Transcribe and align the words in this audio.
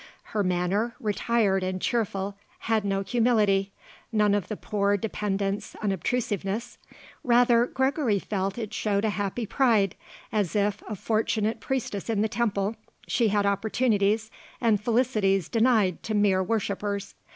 Her 0.33 0.43
manner, 0.43 0.95
retired 0.99 1.61
and 1.61 1.79
cheerful, 1.79 2.35
had 2.61 2.83
no 2.83 3.03
humility, 3.03 3.71
none 4.11 4.33
of 4.33 4.47
the 4.47 4.57
poor 4.57 4.97
dependent's 4.97 5.75
unobtrusiveness; 5.75 6.79
rather, 7.23 7.67
Gregory 7.67 8.17
felt, 8.17 8.57
it 8.57 8.73
showed 8.73 9.05
a 9.05 9.11
happy 9.11 9.45
pride, 9.45 9.93
as 10.31 10.55
if, 10.55 10.81
a 10.89 10.95
fortunate 10.95 11.59
priestess 11.59 12.09
in 12.09 12.23
the 12.23 12.27
temple, 12.29 12.75
she 13.05 13.27
had 13.27 13.45
opportunities 13.45 14.31
and 14.59 14.81
felicities 14.81 15.47
denied 15.47 16.01
to 16.01 16.15
mere 16.15 16.41
worshippers. 16.41 17.13